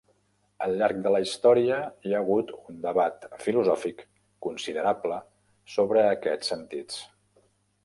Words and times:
Al 0.67 0.71
llarg 0.77 1.01
de 1.07 1.09
la 1.15 1.19
història, 1.25 1.75
hi 2.11 2.15
ha 2.15 2.21
hagut 2.25 2.49
un 2.55 2.79
debat 2.87 3.29
filosòfic 3.45 4.03
considerable 4.49 5.21
sobre 5.77 6.09
aquests 6.17 6.53
sentits. 6.57 7.01